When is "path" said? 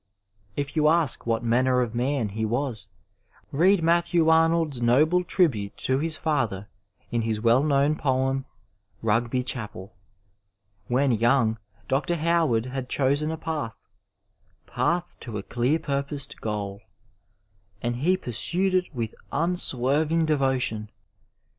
13.37-13.77, 14.65-15.19